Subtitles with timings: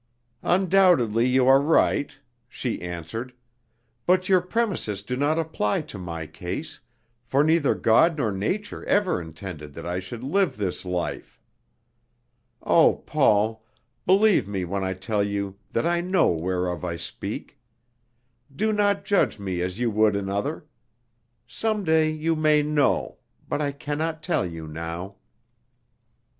[0.41, 2.17] "Undoubtedly you are right,"
[2.49, 3.33] she answered,
[4.07, 6.79] "but your premises do not apply to my case,
[7.23, 11.39] for neither God nor nature ever intended that I should live this life.
[12.63, 13.63] Oh, Paul,
[14.07, 17.59] believe me when I tell you that I know whereof I speak.
[18.51, 20.65] Do not judge me as you would another;
[21.45, 25.17] some day you may know, but I can not tell you now."